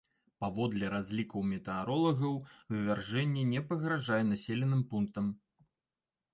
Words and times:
Паводле 0.43 0.87
разлікаў 0.93 1.43
метэаролагаў, 1.49 2.33
вывяржэнне 2.75 3.47
не 3.53 3.61
пагражае 3.69 4.21
населеным 4.33 4.81
пунктам. 4.95 5.33